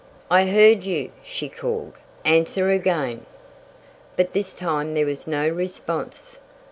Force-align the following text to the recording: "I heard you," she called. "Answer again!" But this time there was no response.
"I 0.31 0.47
heard 0.47 0.83
you," 0.83 1.11
she 1.23 1.47
called. 1.47 1.93
"Answer 2.25 2.71
again!" 2.71 3.27
But 4.15 4.33
this 4.33 4.51
time 4.51 4.95
there 4.95 5.05
was 5.05 5.27
no 5.27 5.47
response. 5.47 6.39